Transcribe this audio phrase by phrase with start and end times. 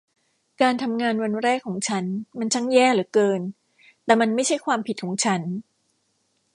[0.61, 2.05] การทำงานวันแรกของฉัน
[2.39, 3.41] มันช่างแย่เหลือเกิน
[4.05, 5.41] แต่มันไม่ใช่ความผิดของฉัน